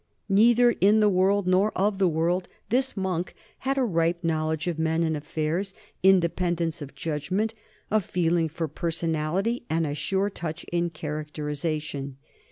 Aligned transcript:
Neither 0.29 0.71
in 0.81 0.99
the 0.99 1.09
world 1.09 1.45
nor 1.45 1.71
of 1.77 1.99
the 1.99 2.07
world, 2.07 2.49
this 2.69 2.97
monk 2.97 3.35
had 3.59 3.77
a 3.77 3.83
ripe 3.83 4.23
knowledge 4.23 4.65
of 4.65 4.79
men 4.79 5.03
and 5.03 5.15
affairs, 5.15 5.75
in 6.01 6.19
dependence 6.19 6.81
of 6.81 6.95
judgment, 6.95 7.53
a 7.91 8.01
feeling 8.01 8.49
for 8.49 8.67
personality, 8.67 9.63
and 9.69 9.85
a 9.85 9.93
sure 9.93 10.31
touch 10.31 10.63
in 10.71 10.89
characterization. 10.89 12.17